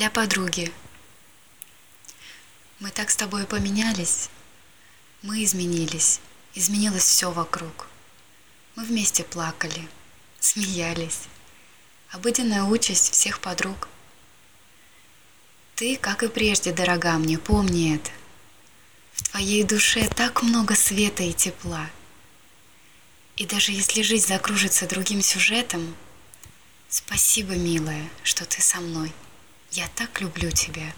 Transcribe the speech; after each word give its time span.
Для 0.00 0.08
подруги. 0.08 0.72
Мы 2.78 2.90
так 2.90 3.10
с 3.10 3.16
тобой 3.16 3.44
поменялись. 3.44 4.30
Мы 5.20 5.44
изменились. 5.44 6.20
Изменилось 6.54 7.02
все 7.02 7.30
вокруг. 7.30 7.86
Мы 8.76 8.84
вместе 8.84 9.24
плакали, 9.24 9.86
смеялись. 10.38 11.24
Обыденная 12.12 12.62
участь 12.62 13.12
всех 13.12 13.40
подруг. 13.40 13.88
Ты, 15.74 15.98
как 15.98 16.22
и 16.22 16.28
прежде, 16.28 16.72
дорога 16.72 17.18
мне, 17.18 17.36
помни 17.36 17.96
это. 17.96 18.10
В 19.12 19.22
твоей 19.28 19.64
душе 19.64 20.08
так 20.08 20.42
много 20.42 20.76
света 20.76 21.24
и 21.24 21.34
тепла. 21.34 21.90
И 23.36 23.44
даже 23.44 23.72
если 23.72 24.00
жизнь 24.00 24.28
закружится 24.28 24.88
другим 24.88 25.20
сюжетом, 25.20 25.94
спасибо, 26.88 27.52
милая, 27.52 28.08
что 28.22 28.46
ты 28.46 28.62
со 28.62 28.80
мной. 28.80 29.12
Я 29.72 29.86
так 29.94 30.20
люблю 30.20 30.50
тебя. 30.50 30.92